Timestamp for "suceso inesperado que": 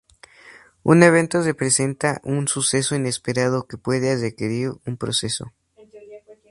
2.47-3.77